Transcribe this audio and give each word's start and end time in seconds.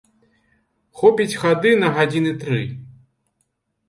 Хопіць 1.01 1.37
хады 1.41 1.73
на 1.83 1.89
гадзіны 1.97 2.31
тры. 2.45 2.63